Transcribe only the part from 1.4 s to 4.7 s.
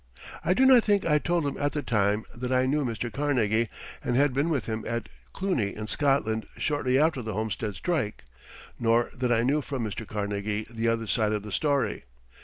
him at the time that I knew Mr. Carnegie and had been with